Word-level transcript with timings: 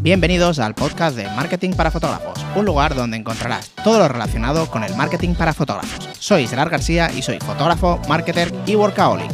Bienvenidos 0.00 0.60
al 0.60 0.76
podcast 0.76 1.16
de 1.16 1.24
Marketing 1.24 1.72
para 1.72 1.90
Fotógrafos, 1.90 2.38
un 2.54 2.64
lugar 2.64 2.94
donde 2.94 3.16
encontrarás 3.16 3.70
todo 3.82 3.98
lo 3.98 4.06
relacionado 4.06 4.70
con 4.70 4.84
el 4.84 4.94
marketing 4.94 5.34
para 5.34 5.52
fotógrafos. 5.52 6.08
Soy 6.20 6.46
Gerard 6.46 6.70
García 6.70 7.10
y 7.12 7.20
soy 7.20 7.40
fotógrafo, 7.40 8.00
marketer 8.08 8.54
y 8.64 8.76
workaholic. 8.76 9.28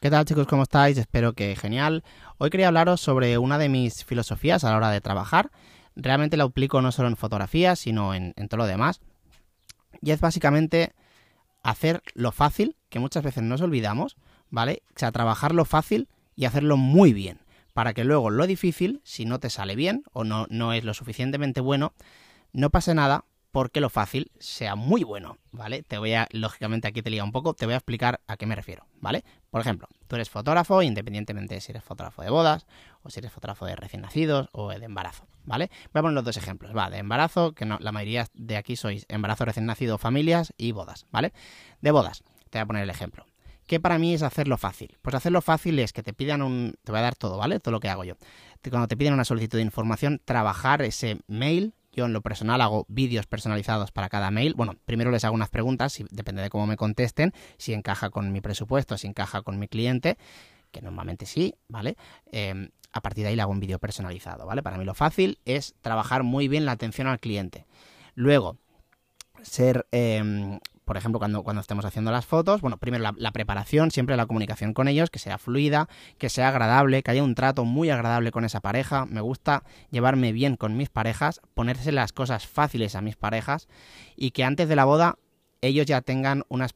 ¿Qué 0.00 0.08
tal 0.08 0.24
chicos? 0.24 0.46
¿Cómo 0.46 0.62
estáis? 0.62 0.96
Espero 0.96 1.34
que 1.34 1.54
genial. 1.54 2.02
Hoy 2.38 2.48
quería 2.48 2.68
hablaros 2.68 3.02
sobre 3.02 3.36
una 3.36 3.58
de 3.58 3.68
mis 3.68 4.02
filosofías 4.02 4.64
a 4.64 4.70
la 4.70 4.78
hora 4.78 4.90
de 4.90 5.02
trabajar. 5.02 5.50
Realmente 5.96 6.38
la 6.38 6.44
aplico 6.44 6.80
no 6.80 6.92
solo 6.92 7.08
en 7.08 7.18
fotografía, 7.18 7.76
sino 7.76 8.14
en, 8.14 8.32
en 8.36 8.48
todo 8.48 8.56
lo 8.58 8.66
demás. 8.66 9.02
Y 10.00 10.12
es 10.12 10.20
básicamente 10.22 10.94
hacer 11.62 12.02
lo 12.14 12.32
fácil, 12.32 12.76
que 12.88 13.00
muchas 13.00 13.22
veces 13.22 13.42
nos 13.42 13.60
olvidamos, 13.60 14.16
¿vale? 14.50 14.82
O 14.94 14.98
sea, 14.98 15.12
trabajarlo 15.12 15.64
fácil 15.64 16.08
y 16.36 16.44
hacerlo 16.44 16.76
muy 16.76 17.12
bien, 17.12 17.40
para 17.72 17.94
que 17.94 18.04
luego 18.04 18.30
lo 18.30 18.46
difícil, 18.46 19.00
si 19.04 19.24
no 19.24 19.40
te 19.40 19.50
sale 19.50 19.76
bien 19.76 20.04
o 20.12 20.24
no, 20.24 20.46
no 20.50 20.72
es 20.72 20.84
lo 20.84 20.94
suficientemente 20.94 21.60
bueno, 21.60 21.94
no 22.52 22.70
pase 22.70 22.94
nada 22.94 23.24
porque 23.52 23.80
lo 23.80 23.90
fácil 23.90 24.30
sea 24.38 24.76
muy 24.76 25.02
bueno, 25.02 25.38
¿vale? 25.50 25.82
Te 25.82 25.98
voy 25.98 26.14
a, 26.14 26.28
lógicamente 26.30 26.86
aquí 26.88 27.02
te 27.02 27.10
liga 27.10 27.24
un 27.24 27.32
poco, 27.32 27.54
te 27.54 27.66
voy 27.66 27.74
a 27.74 27.78
explicar 27.78 28.20
a 28.26 28.36
qué 28.36 28.46
me 28.46 28.54
refiero, 28.54 28.86
¿vale? 29.00 29.24
Por 29.50 29.60
ejemplo, 29.60 29.88
tú 30.06 30.16
eres 30.16 30.30
fotógrafo, 30.30 30.82
independientemente 30.82 31.54
de 31.54 31.60
si 31.60 31.72
eres 31.72 31.82
fotógrafo 31.82 32.22
de 32.22 32.30
bodas, 32.30 32.66
o 33.02 33.10
si 33.10 33.18
eres 33.18 33.32
fotógrafo 33.32 33.66
de 33.66 33.74
recién 33.74 34.02
nacidos, 34.02 34.48
o 34.52 34.68
de 34.68 34.84
embarazo, 34.84 35.26
¿vale? 35.44 35.70
Voy 35.92 36.00
a 36.00 36.02
poner 36.02 36.14
los 36.14 36.24
dos 36.24 36.36
ejemplos, 36.36 36.76
va, 36.76 36.90
de 36.90 36.98
embarazo, 36.98 37.52
que 37.52 37.64
no, 37.64 37.78
la 37.80 37.92
mayoría 37.92 38.26
de 38.34 38.56
aquí 38.56 38.76
sois 38.76 39.04
embarazo 39.08 39.44
recién 39.44 39.66
nacido, 39.66 39.98
familias 39.98 40.54
y 40.56 40.72
bodas, 40.72 41.06
¿vale? 41.10 41.32
De 41.80 41.90
bodas, 41.90 42.22
te 42.50 42.58
voy 42.58 42.62
a 42.62 42.66
poner 42.66 42.82
el 42.84 42.90
ejemplo. 42.90 43.26
¿Qué 43.70 43.78
para 43.78 44.00
mí 44.00 44.12
es 44.12 44.22
hacerlo 44.24 44.58
fácil? 44.58 44.98
Pues 45.00 45.14
hacerlo 45.14 45.40
fácil 45.42 45.78
es 45.78 45.92
que 45.92 46.02
te 46.02 46.12
pidan 46.12 46.42
un... 46.42 46.74
Te 46.82 46.90
voy 46.90 46.98
a 46.98 47.02
dar 47.02 47.14
todo, 47.14 47.38
¿vale? 47.38 47.60
Todo 47.60 47.70
lo 47.70 47.78
que 47.78 47.88
hago 47.88 48.02
yo. 48.02 48.16
Cuando 48.68 48.88
te 48.88 48.96
piden 48.96 49.14
una 49.14 49.24
solicitud 49.24 49.58
de 49.58 49.62
información, 49.62 50.20
trabajar 50.24 50.82
ese 50.82 51.20
mail. 51.28 51.72
Yo 51.92 52.06
en 52.06 52.12
lo 52.12 52.20
personal 52.20 52.62
hago 52.62 52.84
vídeos 52.88 53.28
personalizados 53.28 53.92
para 53.92 54.08
cada 54.08 54.32
mail. 54.32 54.54
Bueno, 54.54 54.74
primero 54.86 55.12
les 55.12 55.24
hago 55.24 55.36
unas 55.36 55.50
preguntas, 55.50 55.92
si, 55.92 56.04
depende 56.10 56.42
de 56.42 56.50
cómo 56.50 56.66
me 56.66 56.76
contesten, 56.76 57.32
si 57.58 57.72
encaja 57.72 58.10
con 58.10 58.32
mi 58.32 58.40
presupuesto, 58.40 58.98
si 58.98 59.06
encaja 59.06 59.42
con 59.42 59.60
mi 59.60 59.68
cliente, 59.68 60.18
que 60.72 60.82
normalmente 60.82 61.24
sí, 61.24 61.54
¿vale? 61.68 61.96
Eh, 62.32 62.70
a 62.90 63.00
partir 63.00 63.22
de 63.22 63.28
ahí 63.28 63.36
le 63.36 63.42
hago 63.42 63.52
un 63.52 63.60
vídeo 63.60 63.78
personalizado, 63.78 64.46
¿vale? 64.46 64.64
Para 64.64 64.78
mí 64.78 64.84
lo 64.84 64.94
fácil 64.94 65.38
es 65.44 65.76
trabajar 65.80 66.24
muy 66.24 66.48
bien 66.48 66.66
la 66.66 66.72
atención 66.72 67.06
al 67.06 67.20
cliente. 67.20 67.66
Luego, 68.16 68.56
ser 69.42 69.86
eh, 69.92 70.58
por 70.90 70.96
ejemplo, 70.96 71.20
cuando, 71.20 71.44
cuando 71.44 71.60
estemos 71.60 71.84
haciendo 71.84 72.10
las 72.10 72.26
fotos, 72.26 72.62
bueno, 72.62 72.76
primero 72.76 73.00
la, 73.00 73.14
la, 73.16 73.30
preparación, 73.30 73.92
siempre 73.92 74.16
la 74.16 74.26
comunicación 74.26 74.74
con 74.74 74.88
ellos, 74.88 75.08
que 75.08 75.20
sea 75.20 75.38
fluida, 75.38 75.88
que 76.18 76.28
sea 76.28 76.48
agradable, 76.48 77.04
que 77.04 77.12
haya 77.12 77.22
un 77.22 77.36
trato 77.36 77.64
muy 77.64 77.90
agradable 77.90 78.32
con 78.32 78.44
esa 78.44 78.58
pareja. 78.58 79.06
Me 79.06 79.20
gusta 79.20 79.62
llevarme 79.92 80.32
bien 80.32 80.56
con 80.56 80.76
mis 80.76 80.88
parejas, 80.88 81.42
ponerse 81.54 81.92
las 81.92 82.12
cosas 82.12 82.48
fáciles 82.48 82.96
a 82.96 83.02
mis 83.02 83.14
parejas 83.14 83.68
y 84.16 84.32
que 84.32 84.42
antes 84.42 84.68
de 84.68 84.74
la 84.74 84.84
boda 84.84 85.16
ellos 85.62 85.86
ya 85.86 86.00
tengan 86.00 86.44
una 86.48 86.66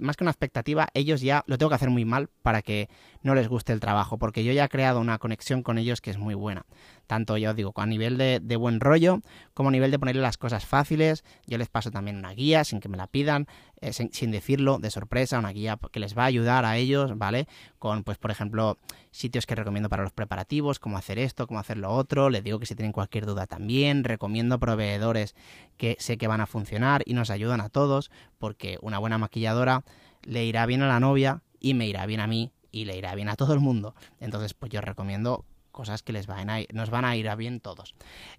más 0.00 0.16
que 0.16 0.24
una 0.24 0.30
expectativa, 0.30 0.88
ellos 0.94 1.20
ya 1.20 1.44
lo 1.46 1.58
tengo 1.58 1.68
que 1.68 1.74
hacer 1.74 1.90
muy 1.90 2.04
mal 2.04 2.28
para 2.42 2.62
que 2.62 2.88
no 3.22 3.34
les 3.34 3.48
guste 3.48 3.72
el 3.72 3.80
trabajo, 3.80 4.18
porque 4.18 4.44
yo 4.44 4.52
ya 4.52 4.64
he 4.64 4.68
creado 4.68 5.00
una 5.00 5.18
conexión 5.18 5.62
con 5.62 5.78
ellos 5.78 6.00
que 6.00 6.10
es 6.10 6.18
muy 6.18 6.34
buena. 6.34 6.64
Tanto, 7.06 7.36
ya 7.36 7.50
os 7.50 7.56
digo, 7.56 7.72
a 7.76 7.86
nivel 7.86 8.16
de, 8.18 8.40
de, 8.40 8.56
buen 8.56 8.80
rollo, 8.80 9.20
como 9.52 9.68
a 9.68 9.72
nivel 9.72 9.90
de 9.90 9.98
ponerle 9.98 10.22
las 10.22 10.38
cosas 10.38 10.64
fáciles. 10.64 11.24
Yo 11.46 11.58
les 11.58 11.68
paso 11.68 11.90
también 11.90 12.16
una 12.16 12.32
guía 12.32 12.64
sin 12.64 12.80
que 12.80 12.88
me 12.88 12.96
la 12.96 13.08
pidan, 13.08 13.46
eh, 13.80 13.92
sin, 13.92 14.12
sin, 14.12 14.30
decirlo, 14.30 14.78
de 14.78 14.90
sorpresa, 14.90 15.38
una 15.38 15.52
guía 15.52 15.78
que 15.90 16.00
les 16.00 16.16
va 16.16 16.24
a 16.24 16.26
ayudar 16.26 16.64
a 16.64 16.76
ellos, 16.76 17.16
¿vale? 17.16 17.48
Con, 17.78 18.04
pues, 18.04 18.18
por 18.18 18.30
ejemplo, 18.30 18.78
sitios 19.10 19.46
que 19.46 19.54
recomiendo 19.54 19.88
para 19.88 20.02
los 20.02 20.12
preparativos, 20.12 20.78
cómo 20.78 20.98
hacer 20.98 21.18
esto, 21.18 21.46
cómo 21.46 21.60
hacer 21.60 21.78
lo 21.78 21.90
otro. 21.90 22.30
Les 22.30 22.44
digo 22.44 22.58
que 22.58 22.66
si 22.66 22.74
tienen 22.74 22.92
cualquier 22.92 23.26
duda 23.26 23.46
también, 23.46 24.04
recomiendo 24.04 24.58
proveedores 24.58 25.34
que 25.76 25.96
sé 25.98 26.18
que 26.18 26.28
van 26.28 26.40
a 26.40 26.46
funcionar 26.46 27.02
y 27.06 27.14
nos 27.14 27.30
ayudan 27.30 27.60
a 27.60 27.70
todos, 27.70 28.10
porque 28.38 28.78
una 28.82 28.98
buena 28.98 29.18
maquilladora 29.18 29.84
le 30.22 30.44
irá 30.44 30.66
bien 30.66 30.82
a 30.82 30.88
la 30.88 31.00
novia 31.00 31.42
y 31.58 31.74
me 31.74 31.86
irá 31.86 32.04
bien 32.06 32.20
a 32.20 32.26
mí 32.26 32.52
y 32.72 32.84
le 32.84 32.96
irá 32.96 33.14
bien 33.14 33.28
a 33.28 33.36
todo 33.36 33.54
el 33.54 33.60
mundo. 33.60 33.94
Entonces, 34.20 34.54
pues 34.54 34.70
yo 34.70 34.80
recomiendo 34.80 35.44
cosas 35.80 36.02
que 36.02 36.12
les 36.12 36.26
van 36.26 36.50
a 36.50 36.60
ir, 36.60 36.66
nos 36.74 36.90
van 36.90 37.06
a 37.06 37.16
ir 37.16 37.26
a 37.30 37.36
bien 37.36 37.58
todos. 37.58 37.94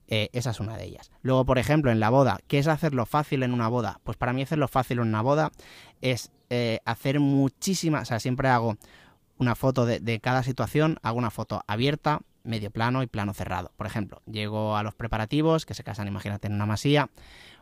Eh, 0.08 0.30
esa 0.32 0.52
es 0.52 0.60
una 0.60 0.78
de 0.78 0.86
ellas. 0.86 1.10
Luego, 1.24 1.44
por 1.44 1.58
ejemplo, 1.58 1.90
en 1.90 2.00
la 2.00 2.12
boda, 2.12 2.40
¿qué 2.48 2.60
es 2.60 2.68
hacerlo 2.68 3.08
fácil 3.08 3.42
en 3.42 3.52
una 3.52 3.68
boda? 3.68 4.00
Pues 4.04 4.16
para 4.16 4.32
mí 4.32 4.44
hacerlo 4.44 4.68
fácil 4.68 5.00
en 5.00 5.08
una 5.08 5.24
boda 5.24 5.52
es 6.02 6.30
eh, 6.52 6.82
hacer 6.86 7.20
muchísimas, 7.20 8.04
o 8.04 8.06
sea, 8.06 8.20
siempre 8.20 8.48
hago 8.48 8.78
una 9.40 9.56
foto 9.56 9.88
de, 9.88 10.00
de 10.00 10.20
cada 10.20 10.44
situación, 10.44 11.00
hago 11.02 11.18
una 11.18 11.32
foto 11.32 11.64
abierta, 11.66 12.20
medio 12.44 12.70
plano 12.70 13.02
y 13.02 13.08
plano 13.08 13.34
cerrado. 13.34 13.72
Por 13.76 13.88
ejemplo, 13.88 14.22
llego 14.30 14.78
a 14.78 14.84
los 14.84 14.94
preparativos, 14.94 15.66
que 15.66 15.74
se 15.74 15.84
casan, 15.84 16.08
imagínate, 16.08 16.46
en 16.46 16.54
una 16.54 16.68
masía, 16.68 17.10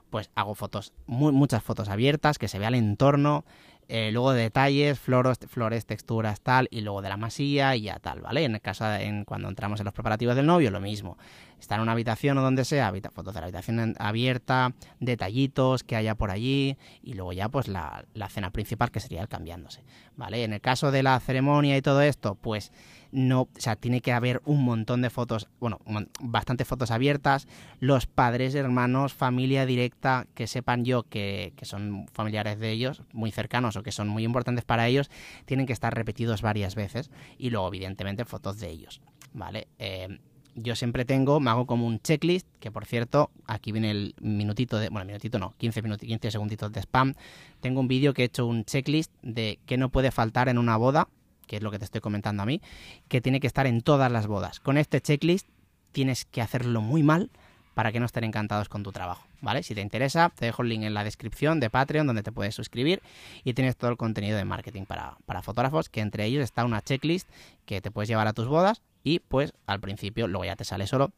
pues 0.10 0.30
hago 0.36 0.56
fotos, 0.56 0.92
muy, 1.06 1.32
muchas 1.32 1.64
fotos 1.64 1.88
abiertas, 1.88 2.38
que 2.38 2.50
se 2.50 2.60
vea 2.60 2.68
el 2.68 2.76
entorno, 2.76 3.46
eh, 3.92 4.12
luego 4.12 4.34
de 4.34 4.44
detalles, 4.44 5.00
floros, 5.00 5.40
flores, 5.48 5.88
texturas, 5.88 6.42
tal, 6.42 6.68
y 6.70 6.82
luego 6.82 7.02
de 7.02 7.10
la 7.10 7.18
masía 7.18 7.76
y 7.76 7.82
ya 7.82 7.98
tal, 7.98 8.22
¿vale? 8.22 8.44
En 8.44 8.54
el 8.54 8.62
caso 8.62 8.86
en, 8.94 9.26
cuando 9.26 9.50
entramos 9.50 9.80
en 9.80 9.86
los 9.86 9.96
preparativos 9.96 10.36
del 10.36 10.46
novio, 10.46 10.70
lo 10.70 10.80
mismo. 10.80 11.18
Está 11.60 11.76
en 11.76 11.82
una 11.82 11.94
habitación 11.94 12.38
o 12.38 12.42
donde 12.44 12.66
sea, 12.66 12.94
fotos 13.12 13.34
de 13.34 13.40
la 13.40 13.48
habitación 13.48 13.96
abierta, 13.98 14.74
detallitos 15.00 15.84
que 15.84 15.96
haya 15.96 16.14
por 16.14 16.30
allí, 16.30 16.78
y 17.02 17.16
luego 17.16 17.34
ya 17.34 17.50
pues 17.50 17.68
la, 17.68 18.06
la 18.14 18.30
cena 18.30 18.52
principal 18.52 18.92
que 18.92 19.00
sería 19.00 19.22
el 19.22 19.28
cambiándose, 19.28 19.84
¿vale? 20.16 20.44
En 20.44 20.54
el 20.54 20.62
caso 20.62 20.92
de 20.92 21.02
la 21.02 21.20
ceremonia 21.20 21.76
y 21.76 21.82
todo 21.82 22.04
esto, 22.04 22.36
pues 22.36 22.72
no, 23.12 23.42
o 23.42 23.50
sea, 23.58 23.76
tiene 23.76 24.02
que 24.02 24.14
haber 24.14 24.42
un 24.46 24.64
montón 24.64 25.02
de 25.02 25.10
fotos, 25.10 25.50
bueno, 25.60 25.80
bastantes 26.20 26.68
fotos 26.68 26.92
abiertas, 26.92 27.48
los 27.80 28.06
padres, 28.06 28.54
hermanos, 28.54 29.14
familia 29.14 29.66
directa, 29.66 30.28
que 30.36 30.46
sepan 30.46 30.86
yo 30.86 31.04
que, 31.04 31.54
que, 31.56 31.66
son 31.66 32.08
familiares 32.14 32.60
de 32.60 32.72
ellos, 32.72 33.02
muy 33.12 33.32
cercanos 33.32 33.76
que 33.84 33.92
son 33.92 34.08
muy 34.08 34.24
importantes 34.24 34.66
para 34.66 34.88
ellos, 34.88 35.10
tienen 35.46 35.66
que 35.66 35.74
estar 35.74 35.94
repetidos 35.94 36.42
varias 36.42 36.76
veces 36.76 37.10
y 37.38 37.50
luego, 37.50 37.68
evidentemente, 37.68 38.26
fotos 38.26 38.60
de 38.60 38.70
ellos, 38.70 39.02
¿vale? 39.34 39.68
Eh, 39.78 40.20
yo 40.56 40.76
siempre 40.76 41.06
tengo, 41.06 41.40
me 41.40 41.50
hago 41.50 41.66
como 41.66 41.86
un 41.86 42.00
checklist, 42.00 42.48
que 42.60 42.72
por 42.72 42.86
cierto, 42.86 43.32
aquí 43.46 43.72
viene 43.72 43.92
el 43.92 44.16
minutito 44.20 44.78
de, 44.78 44.90
bueno, 44.90 45.06
minutito 45.06 45.40
no, 45.40 45.54
15, 45.58 45.82
minutos, 45.82 46.08
15 46.08 46.32
segunditos 46.32 46.72
de 46.72 46.82
spam. 46.82 47.14
Tengo 47.62 47.80
un 47.80 47.88
vídeo 47.88 48.14
que 48.14 48.24
he 48.24 48.26
hecho 48.26 48.46
un 48.46 48.66
checklist 48.66 49.12
de 49.22 49.60
qué 49.66 49.78
no 49.78 49.90
puede 49.90 50.12
faltar 50.12 50.50
en 50.50 50.58
una 50.58 50.78
boda, 50.78 51.08
que 51.48 51.58
es 51.58 51.64
lo 51.64 51.72
que 51.72 51.80
te 51.80 51.86
estoy 51.86 52.02
comentando 52.02 52.44
a 52.44 52.46
mí, 52.46 52.62
que 53.08 53.22
tiene 53.22 53.40
que 53.40 53.48
estar 53.48 53.68
en 53.68 53.82
todas 53.82 54.12
las 54.12 54.28
bodas. 54.28 54.60
Con 54.60 54.78
este 54.78 55.02
checklist 55.02 55.48
tienes 55.92 56.26
que 56.26 56.42
hacerlo 56.42 56.82
muy 56.82 57.04
mal 57.04 57.32
para 57.74 57.92
que 57.92 58.00
no 58.00 58.06
estén 58.06 58.24
encantados 58.24 58.70
con 58.70 58.84
tu 58.84 58.92
trabajo, 58.92 59.26
¿vale? 59.42 59.64
Si 59.64 59.74
te 59.74 59.82
interesa, 59.82 60.32
te 60.36 60.46
dejo 60.46 60.64
el 60.64 60.70
link 60.70 60.84
en 60.84 60.94
la 60.94 61.04
descripción 61.04 61.60
de 61.60 61.70
Patreon 61.70 62.08
donde 62.08 62.24
te 62.24 62.32
puedes 62.32 62.56
suscribir 62.56 63.02
y 63.44 63.54
tienes 63.54 63.78
todo 63.78 63.90
el 63.92 63.98
contenido 63.98 64.38
de 64.38 64.46
marketing 64.46 64.86
para, 64.86 65.18
para 65.26 65.42
fotógrafos, 65.42 65.90
que 65.90 66.02
entre 66.02 66.26
ellos 66.26 66.44
está 66.44 66.66
una 66.66 66.82
checklist 66.82 67.30
que 67.66 67.82
te 67.82 67.92
puedes 67.92 68.10
llevar 68.10 68.28
a 68.28 68.34
tus 68.34 68.48
bodas 68.48 68.82
y 69.04 69.20
pues 69.20 69.54
al 69.66 69.80
principio, 69.80 70.28
luego 70.28 70.46
ya 70.46 70.56
te 70.56 70.66
sale 70.66 70.88
solo, 70.88 71.12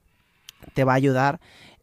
te 0.74 0.84
va 0.84 0.94
a 0.94 0.96
ayudar 0.96 1.40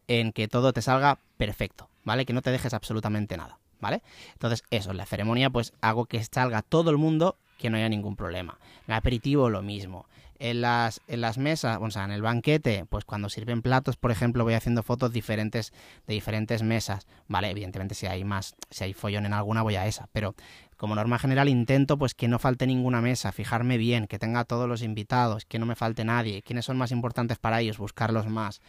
en 0.07 0.31
que 0.31 0.47
todo 0.47 0.73
te 0.73 0.81
salga 0.81 1.19
perfecto, 1.37 1.89
¿vale? 2.03 2.25
Que 2.25 2.33
no 2.33 2.41
te 2.41 2.51
dejes 2.51 2.73
absolutamente 2.73 3.37
nada, 3.37 3.59
¿vale? 3.79 4.01
Entonces, 4.33 4.63
eso, 4.71 4.91
en 4.91 4.97
la 4.97 5.05
ceremonia, 5.05 5.49
pues 5.49 5.73
hago 5.81 6.05
que 6.05 6.23
salga 6.23 6.61
todo 6.61 6.89
el 6.89 6.97
mundo, 6.97 7.37
que 7.59 7.69
no 7.69 7.77
haya 7.77 7.89
ningún 7.89 8.15
problema. 8.15 8.57
El 8.87 8.95
aperitivo, 8.95 9.49
lo 9.49 9.61
mismo. 9.61 10.07
En 10.39 10.61
las, 10.61 11.01
en 11.07 11.19
las 11.19 11.37
mesas, 11.37 11.77
o 11.81 11.91
sea, 11.91 12.05
en 12.05 12.11
el 12.11 12.21
banquete, 12.21 12.85
pues 12.89 13.03
cuando 13.03 13.27
sirven 13.27 13.61
platos, 13.61 13.97
por 13.97 14.09
ejemplo, 14.09 14.45
voy 14.45 14.53
haciendo 14.53 14.83
fotos 14.83 15.11
diferentes 15.11 15.73
de 16.07 16.13
diferentes 16.13 16.63
mesas, 16.63 17.07
¿vale? 17.27 17.49
Evidentemente, 17.49 17.93
si 17.93 18.07
hay 18.07 18.23
más, 18.23 18.55
si 18.71 18.85
hay 18.85 18.93
follón 18.93 19.25
en 19.25 19.33
alguna, 19.33 19.63
voy 19.63 19.75
a 19.75 19.85
esa, 19.85 20.07
pero 20.13 20.33
como 20.79 20.95
norma 20.95 21.19
general 21.19 21.49
intento 21.49 21.97
pues 21.97 22.13
que 22.13 22.29
no 22.29 22.39
falte 22.39 22.65
ninguna 22.65 23.01
mesa, 23.01 23.33
fijarme 23.33 23.77
bien, 23.77 24.07
que 24.07 24.17
tenga 24.17 24.45
todos 24.45 24.69
los 24.69 24.81
invitados, 24.81 25.43
que 25.43 25.59
no 25.59 25.65
me 25.65 25.75
falte 25.75 26.05
nadie, 26.05 26.41
quiénes 26.41 26.63
son 26.63 26.77
más 26.77 26.91
importantes 26.93 27.37
para 27.37 27.59
ellos, 27.59 27.77
buscarlos 27.77 28.27
más. 28.27 28.61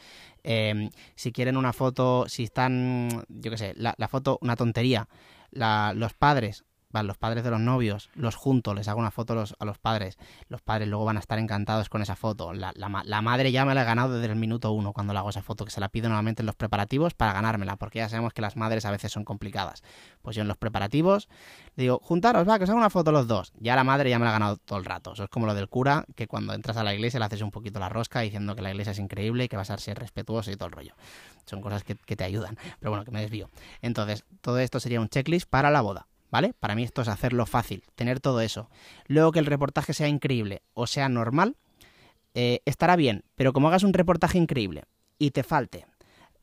Eh, 0.43 0.91
si 1.15 1.31
quieren 1.31 1.57
una 1.57 1.73
foto, 1.73 2.25
si 2.29 2.43
están, 2.43 3.25
yo 3.29 3.53
qué 3.53 3.59
sé, 3.59 3.75
la, 3.77 3.95
foto, 4.09 4.41
una 4.43 4.57
tontería, 4.57 5.07
los 5.53 6.15
padres, 6.15 6.65
los 6.93 7.17
padres 7.19 7.45
de 7.45 7.51
los 7.51 7.61
novios, 7.61 8.11
los 8.15 8.35
junto, 8.35 8.75
les 8.75 8.89
hago 8.89 8.99
una 8.99 9.11
foto 9.11 9.33
a 9.33 9.65
los, 9.65 9.79
padres, 9.79 10.19
los 10.49 10.61
padres 10.61 10.89
luego 10.89 11.05
van 11.05 11.17
a 11.17 11.21
estar 11.21 11.39
encantados 11.39 11.89
con 11.89 12.03
esa 12.03 12.17
foto. 12.17 12.53
La, 12.53 12.73
madre 13.23 13.53
ya 13.53 13.65
me 13.65 13.75
la 13.75 13.83
he 13.83 13.85
ganado 13.85 14.15
desde 14.15 14.33
el 14.33 14.39
minuto 14.39 14.73
uno 14.73 14.93
cuando 14.93 15.13
le 15.13 15.19
hago 15.19 15.31
esa 15.31 15.43
foto, 15.43 15.65
que 15.65 15.71
se 15.71 15.81
la 15.81 15.89
pido 15.89 16.09
nuevamente 16.09 16.43
en 16.43 16.47
los 16.47 16.57
preparativos 16.57 17.15
para 17.15 17.33
ganármela, 17.33 17.77
porque 17.77 18.01
ya 18.01 18.09
sabemos 18.09 18.33
que 18.33 18.43
las 18.43 18.57
madres 18.57 18.85
a 18.85 18.91
veces 18.91 19.13
son 19.13 19.25
complicadas. 19.25 19.83
Pues 20.23 20.37
yo 20.37 20.43
en 20.43 20.49
los 20.49 20.57
preparativos 20.57 21.29
le 21.77 21.85
digo, 21.85 22.01
juntaros, 22.03 22.49
va, 22.49 22.59
que 22.59 22.65
os 22.65 22.71
hago 22.71 22.79
una 22.79 22.91
foto 22.91 23.13
los 23.13 23.29
dos. 23.29 23.53
Ya 23.61 23.77
la 23.77 23.85
madre 23.85 24.11
ya 24.11 24.19
me 24.19 24.25
la 24.25 24.31
ha 24.31 24.35
ganado 24.35 24.57
todo 24.57 24.79
el 24.79 24.85
rato. 24.85 25.13
Eso 25.13 25.25
es 25.25 25.31
como 25.31 25.47
lo 25.47 25.55
del 25.55 25.69
cura, 25.69 26.05
que 26.17 26.27
cuando 26.27 26.55
entras 26.55 26.77
a 26.77 26.83
la 26.83 26.95
iglesia 26.95 27.21
le 27.21 27.27
haces 27.27 27.43
un 27.43 27.53
poquito 27.53 27.79
la 27.79 27.89
rosca 27.89 28.21
diciendo 28.21 28.57
que 28.57 28.63
la 28.63 28.71
iglesia 28.71 28.91
es 28.91 28.99
increíble 28.99 29.45
y 29.45 29.49
que 29.49 29.57
vas 29.57 29.71
a 29.71 29.79
ser 29.79 29.99
respetuoso 29.99 30.51
y 30.51 30.57
todo 30.57 30.67
el 30.67 30.73
rollo. 30.73 30.95
Son 31.47 31.61
cosas 31.61 31.85
que, 31.85 31.95
que 31.95 32.17
te 32.17 32.25
ayudan, 32.25 32.59
pero 32.81 32.91
bueno, 32.91 33.05
que 33.05 33.11
me 33.11 33.21
desvío. 33.21 33.49
Entonces, 33.81 34.25
todo 34.41 34.59
esto 34.59 34.81
sería 34.81 35.01
un 35.01 35.09
checklist 35.09 35.49
para 35.49 35.71
la 35.71 35.81
boda. 35.81 36.10
¿Vale? 36.31 36.55
Para 36.59 36.75
mí 36.75 36.83
esto 36.83 37.03
es 37.03 37.09
hacerlo 37.09 37.47
fácil, 37.47 37.85
tener 37.95 38.21
todo 38.21 38.41
eso. 38.41 38.69
Luego 39.07 39.33
que 39.33 39.39
el 39.39 39.47
reportaje 39.47 39.93
sea 39.93 40.09
increíble 40.09 40.63
o 40.75 40.87
sea 40.87 41.09
normal, 41.09 41.57
eh, 42.35 42.61
estará 42.65 42.97
bien, 42.97 43.25
pero 43.35 43.53
como 43.53 43.69
hagas 43.69 43.83
un 43.83 43.93
reportaje 43.93 44.39
increíble 44.39 44.85
y 45.19 45.33
te 45.33 45.43
falte 45.43 45.87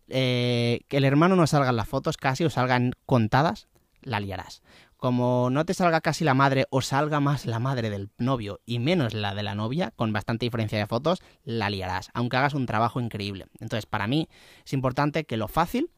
eh, 0.10 0.82
que 0.88 0.98
el 0.98 1.06
hermano 1.06 1.36
no 1.36 1.48
salga 1.48 1.70
en 1.70 1.76
las 1.76 1.88
fotos 1.88 2.18
casi 2.18 2.44
o 2.46 2.50
salgan 2.50 2.94
contadas, 3.06 3.68
la 4.02 4.20
liarás. 4.20 4.62
Como 4.96 5.50
no 5.52 5.64
te 5.66 5.76
salga 5.76 6.02
casi 6.02 6.24
la 6.24 6.34
madre 6.34 6.66
o 6.72 6.82
salga 6.82 7.20
más 7.20 7.46
la 7.46 7.60
madre 7.60 7.90
del 7.90 8.10
novio 8.18 8.62
y 8.66 8.80
menos 8.80 9.14
la 9.14 9.36
de 9.36 9.44
la 9.44 9.54
novia, 9.54 9.92
con 9.96 10.12
bastante 10.12 10.46
diferencia 10.46 10.80
de 10.80 10.88
fotos, 10.88 11.22
la 11.44 11.70
liarás, 11.70 12.10
aunque 12.14 12.38
hagas 12.38 12.56
un 12.56 12.66
trabajo 12.66 13.00
increíble. 13.00 13.46
Entonces, 13.60 13.86
para 13.86 14.08
mí 14.08 14.28
es 14.66 14.74
importante 14.74 15.26
que 15.26 15.38
lo 15.38 15.48
fácil, 15.48 15.92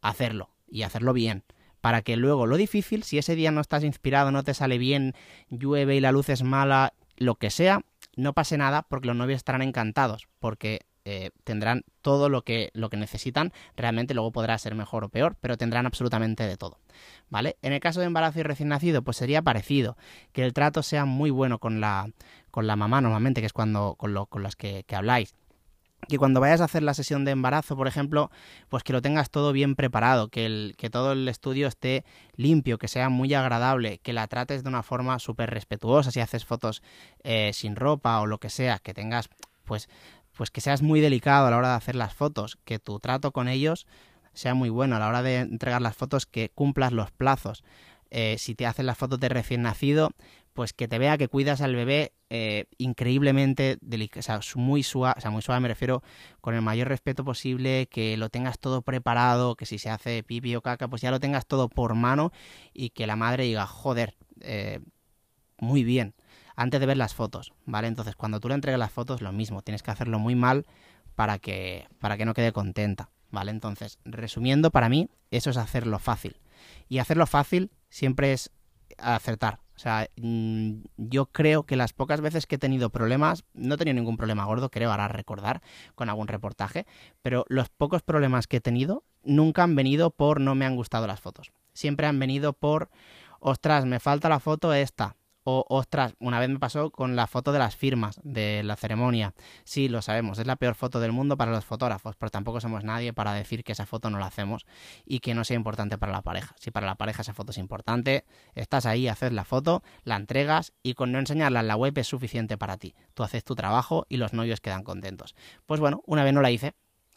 hacerlo 0.00 0.50
y 0.66 0.82
hacerlo 0.82 1.12
bien. 1.12 1.44
Para 1.88 2.02
que 2.02 2.18
luego 2.18 2.44
lo 2.44 2.58
difícil, 2.58 3.02
si 3.02 3.16
ese 3.16 3.34
día 3.34 3.50
no 3.50 3.62
estás 3.62 3.82
inspirado, 3.82 4.30
no 4.30 4.42
te 4.42 4.52
sale 4.52 4.76
bien, 4.76 5.14
llueve 5.48 5.96
y 5.96 6.00
la 6.00 6.12
luz 6.12 6.28
es 6.28 6.42
mala, 6.42 6.92
lo 7.16 7.36
que 7.36 7.48
sea, 7.48 7.80
no 8.14 8.34
pase 8.34 8.58
nada 8.58 8.82
porque 8.82 9.06
los 9.06 9.16
novios 9.16 9.38
estarán 9.38 9.62
encantados, 9.62 10.28
porque 10.38 10.80
eh, 11.06 11.30
tendrán 11.44 11.84
todo 12.02 12.28
lo 12.28 12.42
que, 12.42 12.68
lo 12.74 12.90
que 12.90 12.98
necesitan. 12.98 13.54
Realmente 13.74 14.12
luego 14.12 14.32
podrá 14.32 14.58
ser 14.58 14.74
mejor 14.74 15.04
o 15.04 15.08
peor, 15.08 15.38
pero 15.40 15.56
tendrán 15.56 15.86
absolutamente 15.86 16.46
de 16.46 16.58
todo. 16.58 16.78
¿Vale? 17.30 17.56
En 17.62 17.72
el 17.72 17.80
caso 17.80 18.00
de 18.00 18.06
embarazo 18.06 18.40
y 18.40 18.42
recién 18.42 18.68
nacido, 18.68 19.00
pues 19.00 19.16
sería 19.16 19.40
parecido. 19.40 19.96
Que 20.34 20.44
el 20.44 20.52
trato 20.52 20.82
sea 20.82 21.06
muy 21.06 21.30
bueno 21.30 21.58
con 21.58 21.80
la, 21.80 22.10
con 22.50 22.66
la 22.66 22.76
mamá 22.76 23.00
normalmente, 23.00 23.40
que 23.40 23.46
es 23.46 23.54
cuando 23.54 23.94
con, 23.94 24.12
lo, 24.12 24.26
con 24.26 24.42
las 24.42 24.56
que, 24.56 24.84
que 24.86 24.94
habláis 24.94 25.34
que 26.06 26.18
cuando 26.18 26.40
vayas 26.40 26.60
a 26.60 26.64
hacer 26.64 26.82
la 26.82 26.94
sesión 26.94 27.24
de 27.24 27.32
embarazo, 27.32 27.76
por 27.76 27.88
ejemplo, 27.88 28.30
pues 28.68 28.82
que 28.82 28.92
lo 28.92 29.02
tengas 29.02 29.30
todo 29.30 29.52
bien 29.52 29.74
preparado, 29.74 30.28
que, 30.28 30.46
el, 30.46 30.74
que 30.78 30.90
todo 30.90 31.12
el 31.12 31.28
estudio 31.28 31.66
esté 31.66 32.04
limpio, 32.36 32.78
que 32.78 32.88
sea 32.88 33.08
muy 33.08 33.34
agradable, 33.34 33.98
que 33.98 34.12
la 34.12 34.26
trates 34.28 34.62
de 34.62 34.68
una 34.68 34.82
forma 34.82 35.18
súper 35.18 35.50
respetuosa, 35.50 36.10
si 36.10 36.20
haces 36.20 36.44
fotos 36.44 36.82
eh, 37.24 37.50
sin 37.52 37.74
ropa 37.74 38.20
o 38.20 38.26
lo 38.26 38.38
que 38.38 38.50
sea, 38.50 38.78
que 38.78 38.94
tengas 38.94 39.28
pues 39.64 39.88
pues 40.38 40.52
que 40.52 40.60
seas 40.60 40.82
muy 40.82 41.00
delicado 41.00 41.48
a 41.48 41.50
la 41.50 41.56
hora 41.58 41.70
de 41.70 41.74
hacer 41.74 41.96
las 41.96 42.14
fotos, 42.14 42.58
que 42.64 42.78
tu 42.78 43.00
trato 43.00 43.32
con 43.32 43.48
ellos 43.48 43.88
sea 44.34 44.54
muy 44.54 44.68
bueno 44.68 44.94
a 44.94 45.00
la 45.00 45.08
hora 45.08 45.20
de 45.20 45.38
entregar 45.38 45.82
las 45.82 45.96
fotos, 45.96 46.26
que 46.26 46.48
cumplas 46.48 46.92
los 46.92 47.10
plazos. 47.10 47.64
Eh, 48.10 48.36
si 48.38 48.54
te 48.54 48.64
hacen 48.64 48.86
las 48.86 48.96
fotos 48.96 49.18
de 49.18 49.28
recién 49.28 49.62
nacido, 49.62 50.12
pues 50.58 50.72
que 50.72 50.88
te 50.88 50.98
vea 50.98 51.16
que 51.18 51.28
cuidas 51.28 51.60
al 51.60 51.76
bebé 51.76 52.14
eh, 52.30 52.64
increíblemente 52.78 53.78
delicado, 53.80 54.40
muy 54.56 54.82
suave, 54.82 55.14
o 55.16 55.20
sea, 55.20 55.30
muy 55.30 55.40
suave 55.40 55.60
me 55.60 55.68
refiero 55.68 56.02
con 56.40 56.56
el 56.56 56.62
mayor 56.62 56.88
respeto 56.88 57.24
posible, 57.24 57.86
que 57.86 58.16
lo 58.16 58.28
tengas 58.28 58.58
todo 58.58 58.82
preparado, 58.82 59.54
que 59.54 59.66
si 59.66 59.78
se 59.78 59.88
hace 59.88 60.24
pipi 60.24 60.56
o 60.56 60.60
caca, 60.60 60.88
pues 60.88 61.00
ya 61.00 61.12
lo 61.12 61.20
tengas 61.20 61.46
todo 61.46 61.68
por 61.68 61.94
mano 61.94 62.32
y 62.74 62.90
que 62.90 63.06
la 63.06 63.14
madre 63.14 63.44
diga, 63.44 63.68
joder, 63.68 64.16
eh, 64.40 64.80
muy 65.58 65.84
bien 65.84 66.16
antes 66.56 66.80
de 66.80 66.86
ver 66.86 66.96
las 66.96 67.14
fotos, 67.14 67.52
¿vale? 67.64 67.86
Entonces, 67.86 68.16
cuando 68.16 68.40
tú 68.40 68.48
le 68.48 68.56
entregas 68.56 68.80
las 68.80 68.90
fotos, 68.90 69.22
lo 69.22 69.30
mismo, 69.30 69.62
tienes 69.62 69.84
que 69.84 69.92
hacerlo 69.92 70.18
muy 70.18 70.34
mal 70.34 70.66
para 71.14 71.38
que, 71.38 71.86
para 72.00 72.16
que 72.16 72.24
no 72.24 72.34
quede 72.34 72.50
contenta, 72.50 73.10
¿vale? 73.30 73.52
Entonces, 73.52 74.00
resumiendo, 74.04 74.72
para 74.72 74.88
mí, 74.88 75.08
eso 75.30 75.50
es 75.50 75.56
hacerlo 75.56 76.00
fácil. 76.00 76.40
Y 76.88 76.98
hacerlo 76.98 77.28
fácil 77.28 77.70
siempre 77.90 78.32
es 78.32 78.50
acertar. 78.98 79.60
O 79.78 79.80
sea, 79.80 80.08
mm, 80.16 80.80
yo 80.96 81.26
creo 81.26 81.62
que 81.62 81.76
las 81.76 81.92
pocas 81.92 82.20
veces 82.20 82.46
que 82.46 82.56
he 82.56 82.58
tenido 82.58 82.90
problemas, 82.90 83.44
no 83.54 83.76
he 83.76 83.78
tenido 83.78 83.94
ningún 83.94 84.16
problema 84.16 84.44
gordo, 84.44 84.72
creo 84.72 84.90
ahora 84.90 85.06
recordar 85.06 85.62
con 85.94 86.08
algún 86.08 86.26
reportaje, 86.26 86.84
pero 87.22 87.44
los 87.48 87.68
pocos 87.68 88.02
problemas 88.02 88.48
que 88.48 88.56
he 88.56 88.60
tenido 88.60 89.04
nunca 89.22 89.62
han 89.62 89.76
venido 89.76 90.10
por 90.10 90.40
no 90.40 90.56
me 90.56 90.66
han 90.66 90.74
gustado 90.74 91.06
las 91.06 91.20
fotos. 91.20 91.52
Siempre 91.74 92.08
han 92.08 92.18
venido 92.18 92.54
por, 92.54 92.90
ostras, 93.38 93.84
me 93.84 94.00
falta 94.00 94.28
la 94.28 94.40
foto 94.40 94.72
esta, 94.72 95.14
o, 95.44 95.64
ostras, 95.68 96.14
una 96.18 96.40
vez 96.40 96.48
me 96.48 96.58
pasó 96.58 96.90
con 96.90 97.16
la 97.16 97.26
foto 97.26 97.52
de 97.52 97.58
las 97.58 97.76
firmas 97.76 98.20
de 98.22 98.62
la 98.62 98.76
ceremonia. 98.76 99.34
Sí, 99.64 99.88
lo 99.88 100.02
sabemos, 100.02 100.38
es 100.38 100.46
la 100.46 100.56
peor 100.56 100.74
foto 100.74 101.00
del 101.00 101.12
mundo 101.12 101.36
para 101.36 101.50
los 101.50 101.64
fotógrafos, 101.64 102.16
pero 102.16 102.30
tampoco 102.30 102.60
somos 102.60 102.84
nadie 102.84 103.12
para 103.12 103.32
decir 103.32 103.64
que 103.64 103.72
esa 103.72 103.86
foto 103.86 104.10
no 104.10 104.18
la 104.18 104.26
hacemos 104.26 104.66
y 105.06 105.20
que 105.20 105.34
no 105.34 105.44
sea 105.44 105.56
importante 105.56 105.96
para 105.96 106.12
la 106.12 106.22
pareja. 106.22 106.54
Si 106.58 106.70
para 106.70 106.86
la 106.86 106.96
pareja 106.96 107.22
esa 107.22 107.34
foto 107.34 107.52
es 107.52 107.58
importante, 107.58 108.24
estás 108.54 108.84
ahí, 108.86 109.08
haces 109.08 109.32
la 109.32 109.44
foto, 109.44 109.82
la 110.04 110.16
entregas 110.16 110.72
y 110.82 110.94
con 110.94 111.12
no 111.12 111.18
enseñarla 111.18 111.60
en 111.60 111.68
la 111.68 111.76
web 111.76 111.96
es 111.96 112.06
suficiente 112.06 112.58
para 112.58 112.76
ti. 112.76 112.94
Tú 113.14 113.22
haces 113.22 113.44
tu 113.44 113.54
trabajo 113.54 114.06
y 114.08 114.18
los 114.18 114.32
novios 114.32 114.60
quedan 114.60 114.82
contentos. 114.82 115.34
Pues 115.66 115.80
bueno, 115.80 116.02
una 116.06 116.24
vez 116.24 116.34
no 116.34 116.42
la 116.42 116.50
hice 116.50 116.74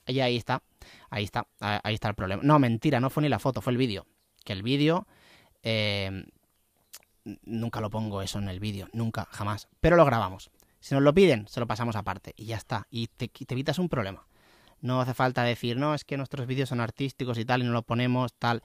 y 0.08 0.20
ahí 0.22 0.38
está, 0.38 0.64
ahí 1.10 1.24
está, 1.24 1.48
ahí 1.60 1.94
está 1.94 2.08
el 2.08 2.16
problema. 2.16 2.42
No, 2.44 2.60
mentira, 2.60 3.00
no 3.00 3.10
fue 3.10 3.24
ni 3.24 3.30
la 3.30 3.40
foto, 3.40 3.62
fue 3.62 3.72
el 3.72 3.78
vídeo. 3.78 4.06
Que 4.46 4.54
el 4.54 4.64
vídeo... 4.64 5.08
Eh, 5.64 6.24
nunca 7.44 7.82
lo 7.82 7.90
pongo 7.90 8.22
eso 8.22 8.40
en 8.40 8.50
el 8.50 8.60
vídeo, 8.60 8.88
nunca, 8.94 9.28
jamás. 9.32 9.68
Pero 9.80 9.96
lo 9.96 10.06
grabamos. 10.06 10.52
Si 10.80 10.96
nos 10.96 11.04
lo 11.04 11.14
piden, 11.14 11.48
se 11.48 11.60
lo 11.60 11.68
pasamos 11.68 11.96
aparte 11.96 12.34
y 12.36 12.46
ya 12.46 12.58
está. 12.58 12.88
Y 12.90 13.08
te, 13.08 13.32
evitas 13.50 13.80
un 13.80 13.88
problema. 13.88 14.26
No 14.82 15.00
hace 15.00 15.14
falta 15.14 15.44
decir, 15.44 15.78
no, 15.78 15.94
es 15.94 16.04
que 16.04 16.18
nuestros 16.18 16.48
vídeos 16.48 16.70
son 16.70 16.80
artísticos 16.80 17.38
y 17.38 17.46
tal, 17.46 17.62
y 17.62 17.66
no 17.66 17.72
lo 17.72 17.84
ponemos, 17.84 18.34
tal. 18.34 18.64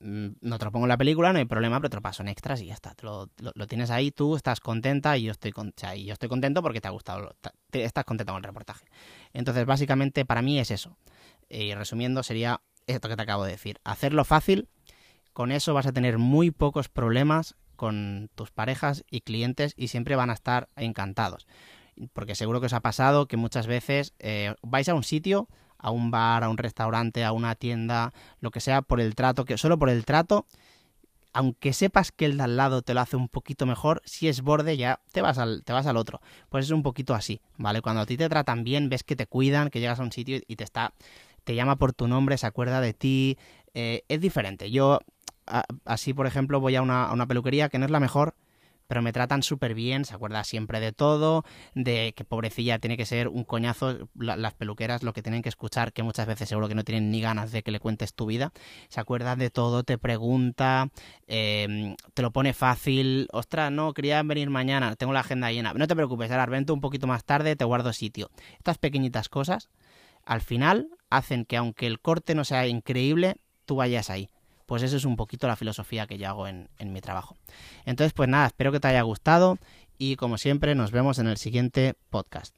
Mm, 0.00 0.28
no 0.42 0.58
te 0.58 0.64
lo 0.66 0.72
pongo 0.72 0.84
en 0.84 0.90
la 0.90 0.98
película, 0.98 1.32
no 1.32 1.38
hay 1.38 1.46
problema, 1.46 1.80
pero 1.80 1.88
te 1.88 1.96
lo 1.96 2.02
paso 2.02 2.22
en 2.22 2.28
extras 2.28 2.60
y 2.60 2.66
ya 2.66 2.74
está. 2.74 2.94
lo, 3.00 3.28
tienes 3.66 3.90
ahí, 3.90 4.10
tú 4.10 4.36
estás 4.36 4.60
contenta 4.60 5.16
y 5.16 5.22
yo 5.22 5.32
estoy, 5.32 5.52
con, 5.52 5.72
y 5.94 6.04
yo 6.04 6.12
estoy 6.12 6.28
contento 6.28 6.60
porque 6.60 6.82
te 6.82 6.88
ha 6.88 6.90
gustado, 6.90 7.34
te, 7.70 7.84
estás 7.84 8.04
contenta 8.04 8.32
con 8.32 8.40
el 8.40 8.44
reportaje. 8.44 8.84
Entonces, 9.32 9.64
básicamente, 9.64 10.26
para 10.26 10.42
mí 10.42 10.58
es 10.58 10.70
eso. 10.70 10.98
Y 11.48 11.74
resumiendo, 11.74 12.22
sería 12.22 12.60
esto 12.86 13.08
que 13.08 13.16
te 13.16 13.22
acabo 13.22 13.44
de 13.44 13.52
decir. 13.52 13.80
Hacerlo 13.84 14.24
fácil, 14.24 14.68
con 15.32 15.50
eso 15.50 15.72
vas 15.72 15.86
a 15.86 15.92
tener 15.92 16.18
muy 16.18 16.50
pocos 16.50 16.90
problemas 16.90 17.56
con 17.82 18.30
tus 18.36 18.52
parejas 18.52 19.02
y 19.10 19.22
clientes 19.22 19.74
y 19.76 19.88
siempre 19.88 20.14
van 20.14 20.30
a 20.30 20.34
estar 20.34 20.68
encantados. 20.76 21.48
Porque 22.12 22.36
seguro 22.36 22.60
que 22.60 22.66
os 22.66 22.72
ha 22.74 22.78
pasado 22.78 23.26
que 23.26 23.36
muchas 23.36 23.66
veces 23.66 24.14
eh, 24.20 24.54
vais 24.62 24.88
a 24.88 24.94
un 24.94 25.02
sitio, 25.02 25.48
a 25.78 25.90
un 25.90 26.12
bar, 26.12 26.44
a 26.44 26.48
un 26.48 26.58
restaurante, 26.58 27.24
a 27.24 27.32
una 27.32 27.56
tienda, 27.56 28.12
lo 28.38 28.52
que 28.52 28.60
sea, 28.60 28.82
por 28.82 29.00
el 29.00 29.16
trato, 29.16 29.44
que 29.44 29.58
solo 29.58 29.80
por 29.80 29.90
el 29.90 30.04
trato, 30.04 30.46
aunque 31.32 31.72
sepas 31.72 32.12
que 32.12 32.26
el 32.26 32.36
de 32.36 32.44
al 32.44 32.56
lado 32.56 32.82
te 32.82 32.94
lo 32.94 33.00
hace 33.00 33.16
un 33.16 33.28
poquito 33.28 33.66
mejor, 33.66 34.00
si 34.04 34.28
es 34.28 34.42
borde 34.42 34.76
ya 34.76 35.00
te 35.10 35.20
vas 35.20 35.38
al, 35.38 35.64
te 35.64 35.72
vas 35.72 35.88
al 35.88 35.96
otro. 35.96 36.20
Pues 36.50 36.66
es 36.66 36.70
un 36.70 36.84
poquito 36.84 37.14
así, 37.16 37.40
¿vale? 37.56 37.82
Cuando 37.82 38.02
a 38.02 38.06
ti 38.06 38.16
te 38.16 38.28
tratan 38.28 38.62
bien, 38.62 38.90
ves 38.90 39.02
que 39.02 39.16
te 39.16 39.26
cuidan, 39.26 39.70
que 39.70 39.80
llegas 39.80 39.98
a 39.98 40.04
un 40.04 40.12
sitio 40.12 40.38
y 40.46 40.54
te 40.54 40.62
está, 40.62 40.94
te 41.42 41.56
llama 41.56 41.74
por 41.74 41.92
tu 41.94 42.06
nombre, 42.06 42.38
se 42.38 42.46
acuerda 42.46 42.80
de 42.80 42.94
ti, 42.94 43.38
eh, 43.74 44.04
es 44.06 44.20
diferente. 44.20 44.70
Yo 44.70 45.00
así, 45.84 46.14
por 46.14 46.26
ejemplo, 46.26 46.60
voy 46.60 46.76
a 46.76 46.82
una, 46.82 47.26
peluquería 47.26 47.68
que 47.68 47.78
no 47.78 47.84
es 47.84 47.90
la 47.90 48.00
mejor, 48.00 48.34
pero 48.88 49.00
me 49.00 49.12
tratan 49.12 49.42
súper 49.42 49.74
bien, 49.74 50.04
se 50.04 50.14
acuerda 50.14 50.44
siempre 50.44 50.78
de 50.78 50.92
todo, 50.92 51.44
de 51.74 52.12
que 52.14 52.24
pobrecilla 52.24 52.78
tiene 52.78 52.98
que 52.98 53.06
ser 53.06 53.28
un 53.28 53.44
coñazo, 53.44 54.10
las 54.14 54.54
peluqueras 54.54 55.02
lo 55.02 55.14
que 55.14 55.22
tienen 55.22 55.40
que 55.40 55.48
escuchar, 55.48 55.92
que 55.94 56.02
muchas 56.02 56.26
veces 56.26 56.48
seguro 56.48 56.68
que 56.68 56.74
no 56.74 56.84
tienen 56.84 57.10
ni 57.10 57.20
ganas 57.22 57.52
de 57.52 57.62
que 57.62 57.70
le 57.70 57.80
cuentes 57.80 58.12
tu 58.12 58.26
vida, 58.26 58.52
se 58.88 59.00
acuerda 59.00 59.34
de 59.34 59.48
todo, 59.48 59.82
te 59.82 59.96
pregunta, 59.96 60.90
em, 61.26 61.96
te 62.12 62.22
lo 62.22 62.32
pone 62.32 62.52
fácil, 62.52 63.28
ostras, 63.32 63.72
no, 63.72 63.94
quería 63.94 64.22
venir 64.22 64.50
mañana, 64.50 64.94
tengo 64.96 65.14
la 65.14 65.20
agenda 65.20 65.50
llena, 65.50 65.72
no 65.72 65.86
te 65.86 65.96
preocupes, 65.96 66.30
ahora 66.30 66.46
vente 66.46 66.72
un 66.72 66.80
poquito 66.82 67.06
más 67.06 67.24
tarde, 67.24 67.56
te 67.56 67.64
guardo 67.64 67.92
sitio. 67.94 68.30
Estas 68.58 68.76
pequeñitas 68.76 69.30
cosas, 69.30 69.70
al 70.24 70.42
final, 70.42 70.88
hacen 71.08 71.44
que 71.44 71.56
aunque 71.56 71.86
el 71.86 72.00
corte 72.00 72.34
no 72.34 72.44
sea 72.44 72.66
increíble, 72.66 73.36
tú 73.64 73.76
vayas 73.76 74.10
ahí. 74.10 74.28
Pues 74.72 74.82
eso 74.84 74.96
es 74.96 75.04
un 75.04 75.16
poquito 75.16 75.46
la 75.46 75.54
filosofía 75.54 76.06
que 76.06 76.16
yo 76.16 76.26
hago 76.30 76.48
en, 76.48 76.70
en 76.78 76.94
mi 76.94 77.02
trabajo. 77.02 77.36
Entonces, 77.84 78.14
pues 78.14 78.26
nada, 78.30 78.46
espero 78.46 78.72
que 78.72 78.80
te 78.80 78.88
haya 78.88 79.02
gustado 79.02 79.58
y 79.98 80.16
como 80.16 80.38
siempre 80.38 80.74
nos 80.74 80.92
vemos 80.92 81.18
en 81.18 81.26
el 81.26 81.36
siguiente 81.36 81.92
podcast. 82.08 82.56